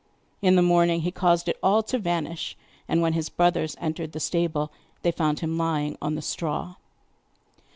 [0.41, 2.57] In the morning, he caused it all to vanish,
[2.87, 4.71] and when his brothers entered the stable
[5.03, 6.73] they found him lying on the straw.